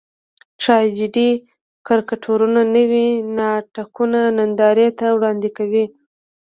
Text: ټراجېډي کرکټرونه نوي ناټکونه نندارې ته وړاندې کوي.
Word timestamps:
ټراجېډي 0.61 1.29
کرکټرونه 1.87 2.61
نوي 2.75 3.07
ناټکونه 3.37 4.19
نندارې 4.37 4.87
ته 4.99 5.05
وړاندې 5.17 5.49
کوي. 5.57 5.85